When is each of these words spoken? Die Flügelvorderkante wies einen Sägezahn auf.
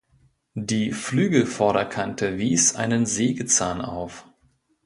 Die 0.55 0.93
Flügelvorderkante 0.93 2.39
wies 2.39 2.73
einen 2.73 3.05
Sägezahn 3.05 3.81
auf. 3.81 4.25